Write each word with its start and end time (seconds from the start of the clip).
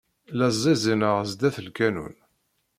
La 0.37 0.47
ẓẓiẓineɣ 0.59 1.15
sdat 1.31 1.57
lkanun. 1.67 2.15